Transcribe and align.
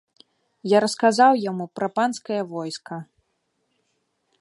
Я 0.75 0.79
расказаў 0.85 1.31
яму 1.51 1.65
пра 1.81 1.91
панскае 1.99 2.41
войска. 2.57 2.95